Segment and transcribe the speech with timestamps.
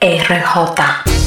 [0.00, 1.17] RJ.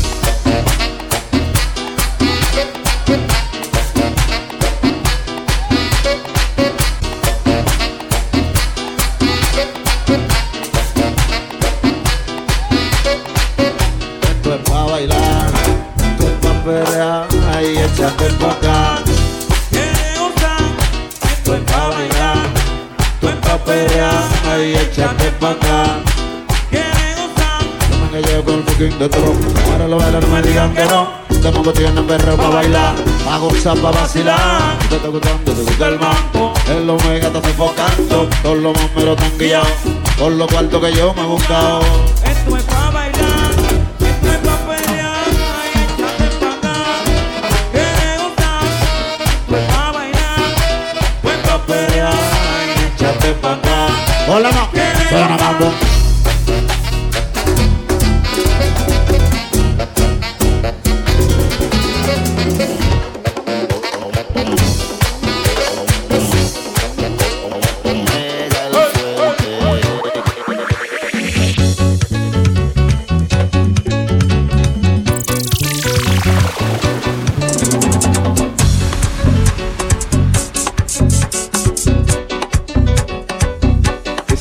[29.02, 29.34] De todo,
[29.72, 31.08] ahora lo bailan, no me digan que no.
[31.42, 32.94] Tampoco tienen perreo pa' bailar,
[33.26, 34.78] pa' gozar, pa' vacilar.
[34.90, 38.30] Te está gustando, te gusta el mambo, el omega está sofocando.
[38.44, 39.70] Todos los mameros están guiados,
[40.20, 41.82] por lo cuarto que yo me he buscado.
[42.24, 43.52] Esto es pa' bailar,
[44.00, 45.30] esto es pa' pelear,
[45.74, 46.78] échate pa' acá.
[47.72, 48.64] ¿Quieres gozar?
[49.26, 50.42] Esto es pa' bailar,
[51.02, 52.14] esto es pa' pelear,
[52.86, 53.88] échate pa' acá.
[54.28, 54.71] Hola, no,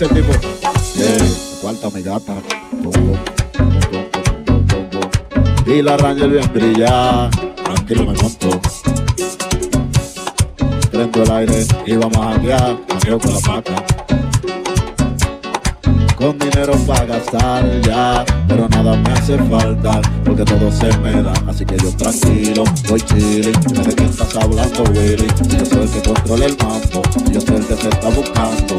[0.01, 0.33] Dice tipo,
[0.97, 1.29] yeah,
[1.61, 2.37] cuarta mi gata.
[5.67, 7.29] Y la Ranger bien brilla,
[7.62, 8.59] tranquilo me monto.
[10.91, 13.84] Prendo el aire y vamos a hackear, hackeo con la paca.
[16.17, 21.35] Con dinero para gastar ya, pero nada me hace falta, porque todo se me da,
[21.47, 25.27] así que yo tranquilo, voy chilling, no sé quién estás hablando, Willy,
[25.59, 28.77] yo soy el que controla el mambo, yo soy el que se está buscando,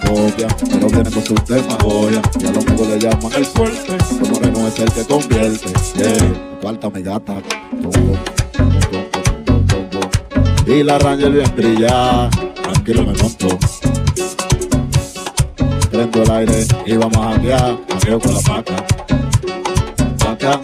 [0.00, 4.34] copia, pero viene con su demagogia, y a los amigos le llaman el fuerte, como
[4.34, 7.34] Moreno es el que convierte, yeah, cuarta mi gata,
[10.66, 12.30] y la Ranger bien brilla,
[12.62, 13.58] tranquilo me monto,
[15.90, 18.84] prendo el aire y vamos a hackear, hackeo con la paca.
[20.18, 20.60] Paca,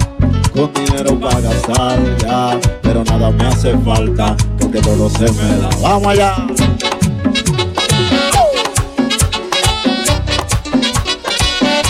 [0.53, 5.69] con dinero para gastar ya, pero nada me hace falta, porque todo se me da.
[5.83, 6.47] ¡Vamos allá!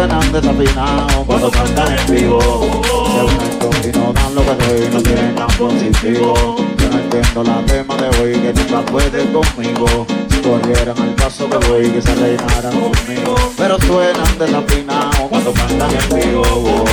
[0.00, 2.40] suenan desafinados cuando cantan en vivo.
[2.40, 6.34] Segundo y no dan lo que doy, no tienen nada positivo.
[6.78, 10.06] Yo no entiendo la tema de hoy, que nunca pueden conmigo.
[10.42, 13.34] Corrieran al paso que voy, que se reinaran conmigo.
[13.58, 16.89] Pero suenan desafinados cuando cantan en vivo.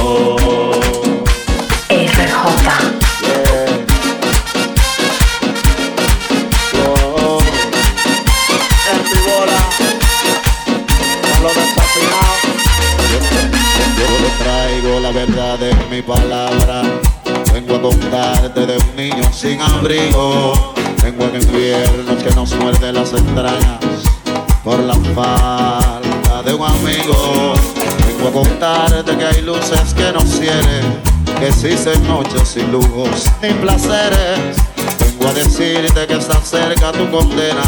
[29.41, 31.01] Luces que nos cieren,
[31.39, 34.57] que existen noches sin lujos ni placeres.
[34.99, 37.63] Vengo a decirte que está cerca tu condena.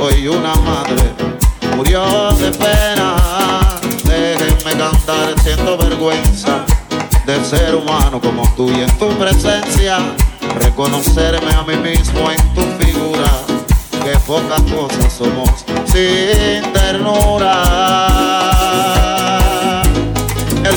[0.00, 1.12] Hoy una madre
[1.76, 3.16] murió de pena.
[4.04, 6.64] Déjenme cantar, siento vergüenza
[7.26, 9.98] de ser humano como tú y en tu presencia.
[10.60, 13.30] Reconocerme a mí mismo en tu figura.
[14.04, 18.65] Que pocas cosas somos sin ternura.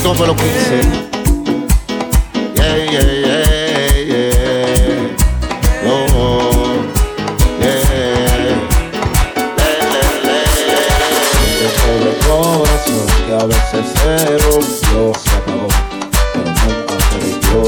[0.09, 0.81] El combo lo quise.
[2.55, 5.13] Yeah, yeah, yeah, yeah.
[5.85, 6.81] Oh,
[7.61, 7.77] yeah.
[9.59, 10.01] Le, le,
[11.99, 12.11] le.
[12.25, 15.69] Corazón que a veces se rompió, se apagó,
[16.33, 17.59] pero nunca se rindió.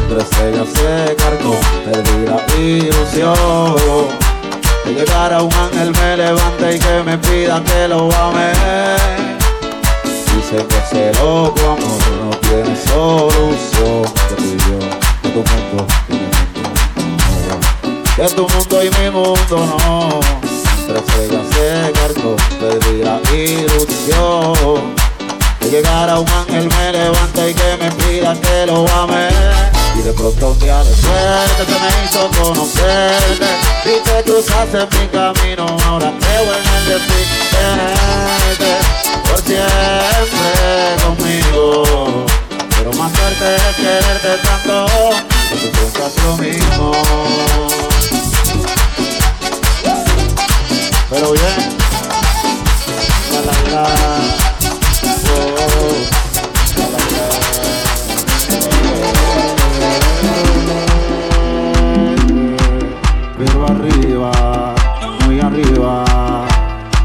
[0.00, 1.54] Entre estrellas se cargó,
[1.84, 4.08] perdida y ilusión.
[4.84, 9.37] Que llegara un ángel me levante y que me pida que lo ame.
[10.50, 14.02] Dice que ese loco amor no tiene solución.
[14.28, 14.78] Que tú y yo,
[15.20, 17.50] que tu mundo y mi mundo.
[17.50, 18.16] no.
[18.16, 20.20] Que tu mundo y mi mundo no.
[20.86, 24.94] Mientras ella se cargó, perdí la ilusión.
[25.60, 29.28] Que llegara un ángel me levanta y que me pida que lo ame.
[29.98, 33.46] Y de pronto un día de suerte se me hizo conocerte
[33.84, 37.20] Y te cruzaste mi camino, ahora creo en el de ti
[37.50, 38.77] Tenerte por
[39.48, 42.26] siempre conmigo.
[42.76, 44.86] Pero más fuerte es quererte tanto
[45.48, 46.92] Que tú piensas lo mismo.
[51.10, 51.78] Pero bien
[53.72, 53.86] la,
[63.38, 64.74] Pero arriba,
[65.24, 66.04] muy arriba,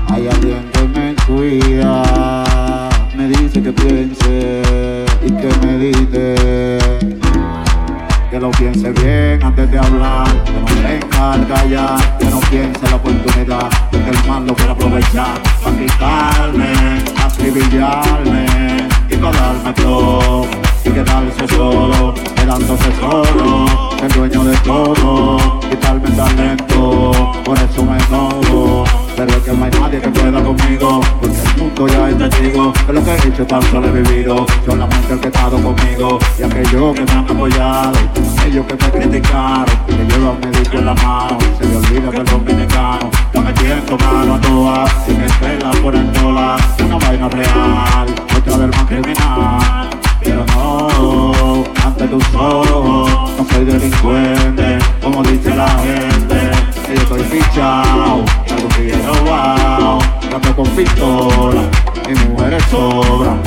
[0.10, 2.02] hay alguien que me cuida.
[3.63, 6.36] Que piense y que medite.
[8.30, 12.89] Que lo piense bien antes de hablar, que no venga al callar, que no piense
[12.89, 16.74] la oportunidad, que el mal lo aprovechar, para quitarme,
[17.24, 18.45] acribillarme
[19.10, 20.45] y darme todo
[20.83, 23.65] y quedarse solo, quedándose solo,
[24.01, 29.02] el dueño de todo, quitarme el talento, por eso me enojo.
[29.25, 32.94] Pero que no hay nadie que pueda conmigo, porque el mundo ya es testigo de
[32.94, 34.46] lo que he hecho, tan solo he vivido.
[34.66, 37.94] Solamente el que ha estado conmigo y aquellos que me han apoyado,
[38.38, 42.18] aquellos que me criticaron, que llevan mi disco en la mano, se me olvida que
[42.18, 48.08] el dominicano está metiendo mano a todas, sin estrella por el dólar, una vaina real,
[48.38, 49.90] otra del más criminal.
[50.22, 56.32] Pero no, ante tus ojos, no soy delincuente, como dice la gente.
[56.94, 59.98] Yo estoy fichado, que algo sigue robado,
[60.31, 61.62] ando con pistola,
[62.07, 63.42] y mujeres sobran.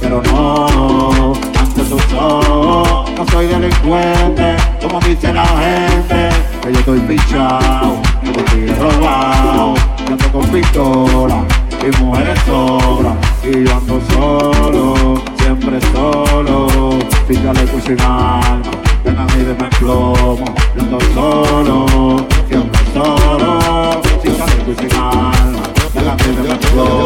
[0.00, 6.28] Pero no, ante tus ojos, no soy delincuente, como dice la gente.
[6.62, 9.74] Que yo estoy fichado, algo
[10.06, 11.44] que ando con pistola,
[11.82, 13.18] y mujeres sobran.
[13.42, 16.98] Y yo ando solo, siempre solo.
[17.26, 18.60] Pícale tu sin alma,
[19.04, 20.44] ven a mí de plomo.
[20.76, 24.00] Yo ando solo, siempre solo.
[24.22, 25.62] Pícale tu sin alma,
[25.94, 27.04] ven a mí de plomo.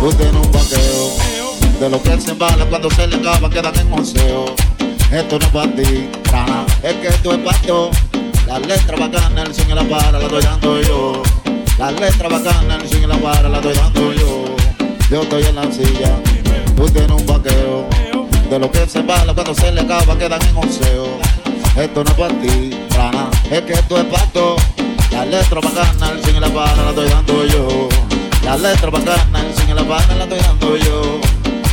[0.00, 1.26] Tú tienes un vaqueo
[1.80, 4.54] de lo que se embala cuando se le acaba quedan en museo.
[5.10, 7.90] Esto no es para ti, rana, es que esto es para yo.
[8.46, 11.22] La letra bacana, el swing y la para la estoy dando yo.
[11.78, 14.44] La letra bacana, el swing y la para la estoy dando yo.
[15.10, 16.16] Yo estoy en la silla,
[16.76, 17.86] tú tienes un vaqueo.
[18.50, 21.06] De lo que se embala cuando se le acaba quedan en museo.
[21.76, 24.56] Esto no es para ti, rana, es que esto es para yo.
[25.10, 27.88] La letra bacana, el swing y la para la estoy dando yo.
[28.44, 31.20] La letra bacana, el swing y la para la estoy dando yo.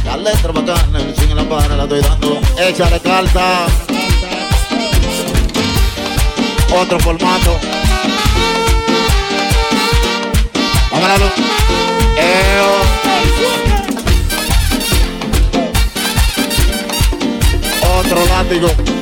[0.06, 2.40] La letra bacana, el swing y la para la estoy dando.
[2.58, 3.66] Échale carta.
[6.76, 7.58] Otro formato.
[10.92, 11.32] Vámonos.
[12.18, 12.70] Eo.
[18.00, 18.93] Otro látigo.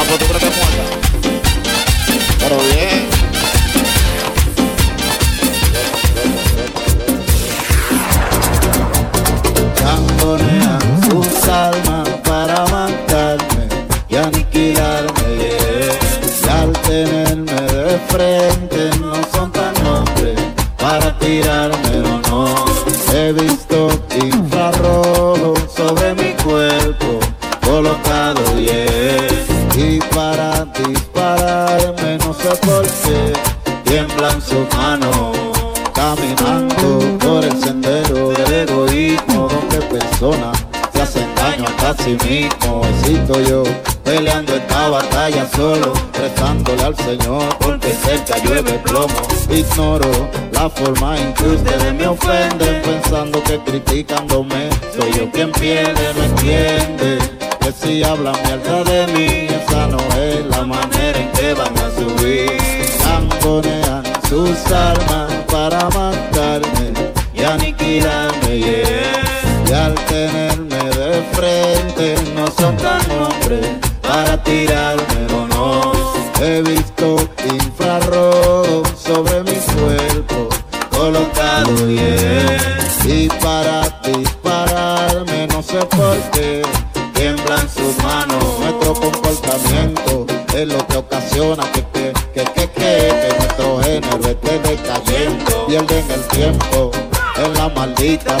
[0.00, 0.97] Ah, pues tú crees
[40.18, 42.82] se hacen daño a sí mismo.
[42.84, 43.62] Existo yo
[44.02, 49.14] peleando esta batalla solo rezándole al Señor porque cerca llueve plomo.
[49.48, 50.10] Ignoro
[50.50, 56.24] la forma en que ustedes me ofenden pensando que criticándome soy yo quien pierde no
[56.24, 57.18] entiende
[57.60, 61.90] que si hablan mierda de mí esa no es la manera en que van a
[61.94, 62.58] subir.
[62.98, 66.92] Zambonean sus armas para matarme
[67.32, 69.17] y aniquilarme, yeah.
[69.68, 73.66] Y al tenerme de frente no son tan hombres
[74.00, 75.57] para tirarme, no.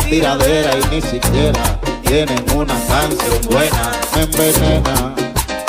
[0.08, 3.92] Tiradera y ni siquiera tienen una canción buena.
[4.14, 5.14] Me envenena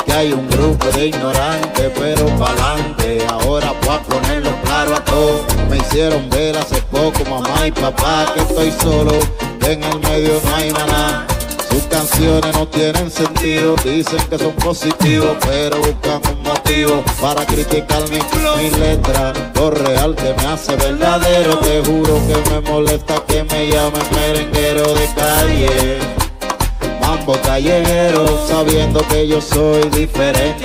[0.04, 3.24] que hay un grupo de ignorantes, pero pa'lante.
[3.28, 5.42] Ahora voy ponerlo claro a todos.
[5.68, 9.12] Me hicieron ver hace poco mamá y papá que estoy solo.
[9.66, 11.26] En el medio no hay nada.
[11.70, 18.02] Sus canciones no tienen sentido, dicen que son positivos, pero buscan un motivo para criticar
[18.10, 18.18] mi,
[18.60, 19.32] mi letra.
[19.54, 24.92] Lo real que me hace verdadero, te juro que me molesta que me llamen merenguero
[24.94, 25.98] de calle.
[27.00, 30.64] Mambo callejero, sabiendo que yo soy diferente.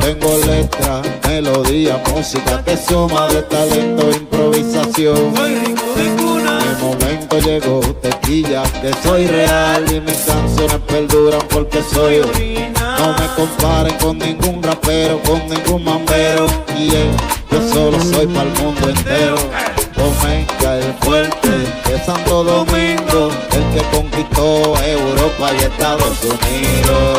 [0.00, 5.34] Tengo letra, melodía, música que suma de talento, improvisación.
[5.34, 6.58] Soy rico de cuna.
[6.58, 12.96] Mi momento llegó, tequilla, que soy real y mis canciones perduran porque soy original.
[12.98, 16.46] No me comparen con ningún rapero, con ningún mambero.
[16.76, 19.36] Y yo solo soy para el mundo entero.
[19.96, 21.41] Omega el fuerte
[21.92, 27.18] de Santo Domingo, el que conquistó Europa y Estados Unidos.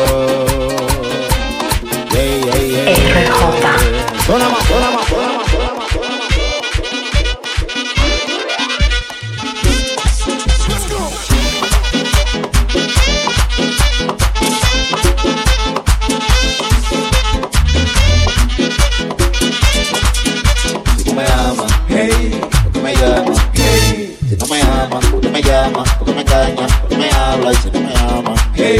[4.26, 5.33] Suena más, suena más, suena más,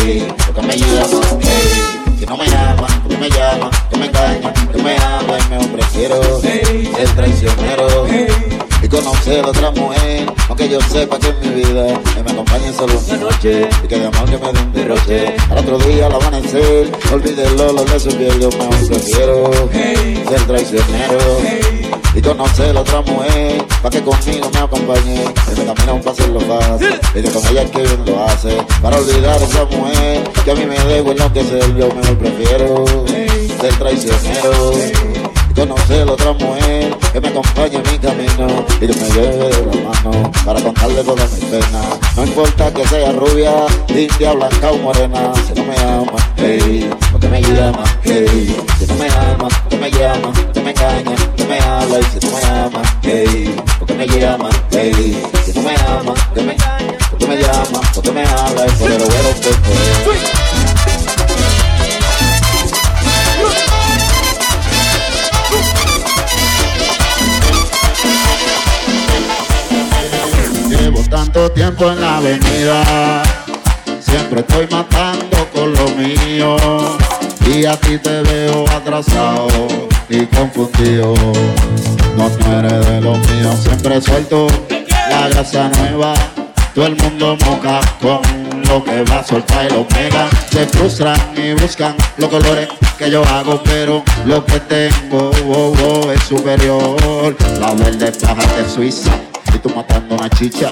[0.00, 1.10] hey, ¿por qué me llamas?
[1.40, 3.70] hey, Si no me amas, ¿por qué me llamas?
[3.80, 4.60] ¿Por qué me engañas?
[4.64, 5.46] ¿Por qué me hablas?
[5.46, 6.90] Y me prefiero Hey.
[6.96, 8.26] ser traicionero hey.
[8.82, 10.32] y conocer a otra mujer.
[10.48, 13.98] Aunque yo sepa que en mi vida que me acompañe solo una noche y que
[13.98, 15.36] de amor que me dé un derroche.
[15.50, 20.22] Al otro día al amanecer, olvide el olor de su piel, yo me prefiero Hey.
[20.28, 21.18] ser traicionero
[22.14, 25.24] Y conocer a otra mujer para que conmigo me acompañe.
[25.24, 28.56] En el camino para hacerlo fácil y de con ella es que bien lo hace.
[28.80, 32.84] Para olvidar a esa mujer que a mí me debo enloquecer yo mejor prefiero
[33.60, 35.13] ser traicionero
[35.54, 38.64] conocer otra mujer que me acompañe en mi camino.
[38.80, 42.86] Y que me lleve de la mano para contarle todas mis penas no importa que
[42.86, 43.50] sea rubia,
[43.88, 48.94] india, blanca o morena si no me ama, hey, porque me llama, hey, si no
[48.94, 51.98] me ama, porque me llama, porque me engaña, que me habla.
[51.98, 56.42] Y si no me ama, hey, porque me llama, hey, si no me ama, que
[56.42, 58.66] me engaña, porque me llama, porque me habla.
[58.66, 60.43] Y por el
[71.34, 73.22] tanto tiempo en la avenida,
[74.00, 76.56] siempre estoy matando con lo mío.
[77.46, 79.48] Y a ti te veo atrasado
[80.08, 81.14] y confundido.
[82.16, 84.46] No, no eres de los míos, siempre suelto
[85.10, 86.14] la grasa nueva.
[86.72, 88.20] Todo el mundo moca con
[88.68, 90.28] lo que va a soltar y lo pega.
[90.50, 96.12] Se frustran y buscan los colores que yo hago, pero lo que tengo oh, oh,
[96.12, 97.36] es superior.
[97.60, 99.10] La verde paja de Suiza
[99.52, 100.70] y tú matando una chicha.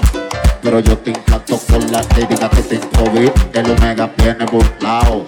[0.63, 3.29] Pero yo te impacto con la técnica que te COVID.
[3.53, 5.25] El omega viene burlao,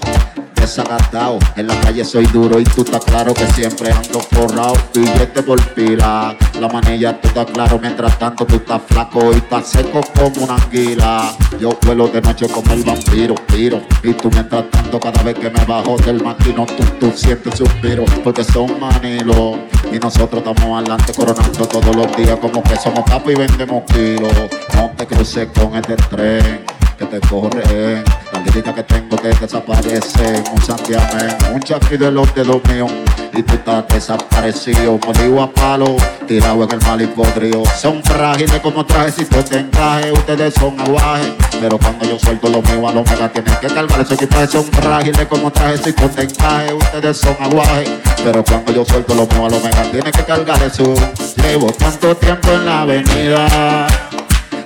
[1.56, 4.74] En la calle soy duro y tú estás claro que siempre ando forrado.
[4.96, 7.78] Billete por pila, la manilla tú estás claro.
[7.80, 11.32] Mientras tanto tú estás flaco y estás seco como una anguila.
[11.60, 13.80] Yo vuelo de noche como el vampiro, tiro.
[14.02, 18.04] Y tú mientras tanto cada vez que me bajo del maquino tú, tú sientes suspiro.
[18.24, 19.60] Porque son manilos
[19.94, 24.34] y nosotros estamos adelante coronando todos los días como que somos capos y vendemos kilos.
[24.74, 26.66] No te cruces con este tren
[26.96, 28.04] que te corre.
[28.32, 30.44] La lírica que tengo te desaparece.
[30.54, 32.92] Un santiamén, un chasquido de los dedos míos.
[33.34, 34.98] Y tú estás desaparecido.
[35.06, 35.98] Molido a palo,
[36.28, 37.64] tirado en el mal y podrido.
[37.78, 40.12] Son frágiles como trajecitos de encaje.
[40.12, 41.34] Ustedes son aguajes.
[41.60, 44.02] Pero cuando yo suelto lo mío a lo mega tienen que cargar.
[44.02, 46.74] Esos equipajes son frágiles como trajecitos de encaje.
[46.74, 47.90] Ustedes son aguajes.
[48.24, 50.94] Pero cuando yo suelto lo mío a lo mega tienen que cargar eso.
[51.44, 54.05] Llevo tanto tiempo en la avenida.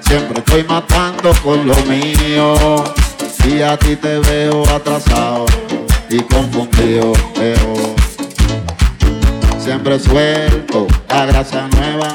[0.09, 2.55] Siempre estoy matando con lo mío
[3.45, 5.45] y a ti te veo atrasado
[6.09, 7.13] y confundido.
[7.37, 7.95] Veo.
[9.59, 12.07] Siempre suelto la grasa nueva,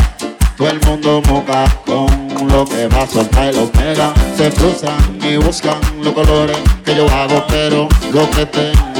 [0.56, 4.12] todo el mundo moca con lo que va a soltar los mega.
[4.36, 8.93] Se cruzan y buscan los colores que yo hago, pero lo que tengo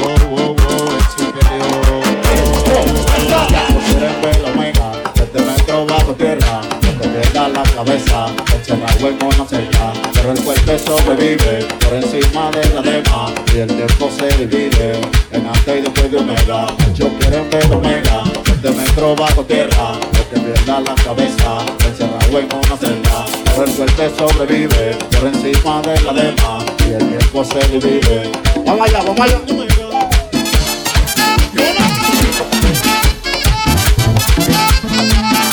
[7.75, 13.59] cabeza, encerrado en una celda, pero el cuerpo sobrevive por encima de la demás y
[13.59, 15.01] el tiempo se divide
[15.31, 16.67] en antes y después de omega.
[16.87, 22.45] Muchos quieren ver omega, este metro bajo tierra, lo que pierda la cabeza, encerrado en
[22.45, 27.59] una celda, pero el cuerpo sobrevive por encima de la demás y el tiempo se
[27.67, 28.31] divide.
[28.65, 29.41] Vamos allá, vamos allá.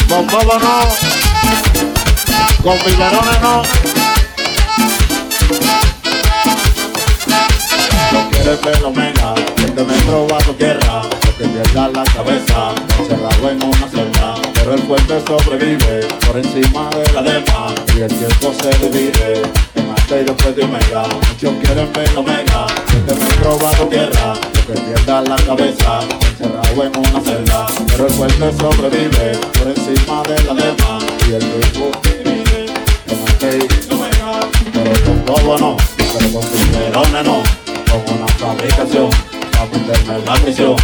[0.08, 1.21] Con todo
[2.62, 3.62] con biberones no.
[8.12, 13.88] No quieres ver omega, este metro bajo tierra, porque pierda la cabeza, encerrado en una
[13.88, 19.42] celda, pero el cuerpo sobrevive por encima de la demás y el tiempo se divide
[19.74, 21.02] en alta y después de omega.
[21.08, 26.00] Muchos quieren ver omega, este metro bajo tierra, porque pierda la cabeza,
[26.30, 31.40] encerrado en una celda, pero el cuerpo sobrevive por encima de la demás y el
[31.40, 31.90] tiempo
[38.52, 39.10] fabricación,
[39.52, 40.76] para meterme la prisión.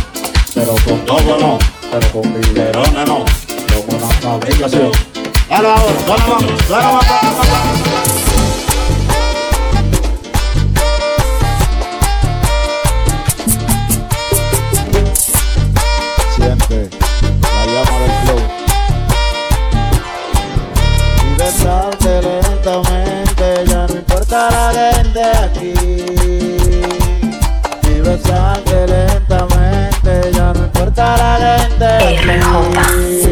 [0.54, 1.58] Pero con todo no,
[1.90, 3.25] pero con biberones no,
[3.87, 4.90] con una fabricación.
[5.48, 6.22] Dale ahora, dale
[6.68, 8.27] dale más, dale más, dale
[28.66, 31.86] lentamente, ya no importa la gente
[32.78, 33.27] aquí.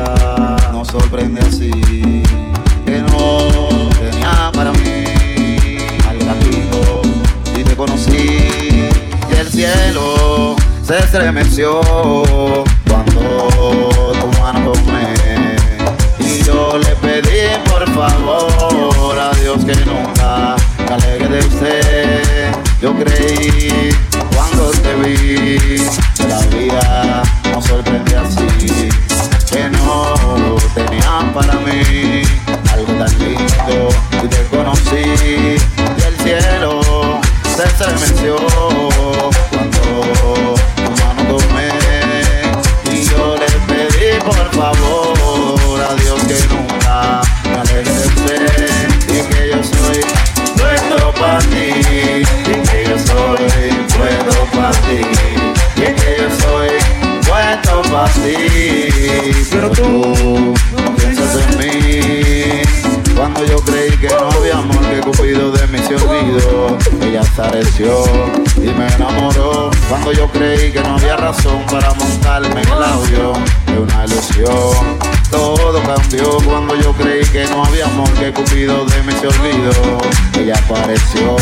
[0.00, 1.70] Vida nos sorprende así.
[2.84, 5.04] Que no tenía para mí
[6.08, 8.90] algo tan y te conocí
[9.30, 11.80] y el cielo se estremeció
[12.88, 15.56] cuando tu mano tomé
[16.18, 22.54] y yo le pedí por favor a Dios que nunca me alegue de usted.
[22.80, 23.94] Yo creí
[24.34, 25.76] cuando te vi
[26.26, 27.09] la vida
[37.80, 39.72] cuando
[40.76, 41.70] tu mano tomé
[42.92, 48.36] y yo le pedí por favor a Dios que nunca me aleje de
[49.08, 50.00] y que yo soy
[50.58, 53.44] puesto para ti y que yo soy
[53.96, 55.00] puesto para ti
[55.76, 56.72] y que yo soy
[57.26, 58.36] puesto para ti.
[59.50, 62.62] Pero tú no piensas en mí
[63.16, 63.79] cuando yo creí
[67.20, 68.04] apareció
[68.56, 73.44] y me enamoró Cuando yo creí que no había razón para montarme en el avión.
[73.66, 74.98] De una ilusión
[75.30, 79.98] Todo cambió cuando yo creí que no había amor que Cupido de mí se olvidó.
[80.38, 81.36] Ella apareció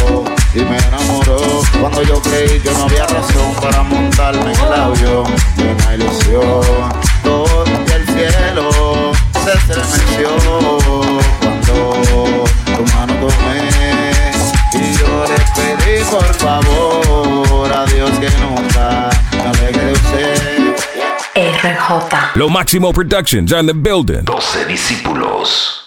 [0.54, 1.38] y me enamoró
[1.80, 5.24] Cuando yo creí que no había razón para montarme en el avión.
[5.56, 9.12] De una ilusión Todo el cielo
[9.44, 10.87] se estremeció
[15.54, 20.58] pedí por favor a Dios que nunca me aleje de usted.
[21.34, 22.34] RJ.
[22.34, 24.24] Lo Máximo Productions on the building.
[24.24, 25.77] 12 discípulos.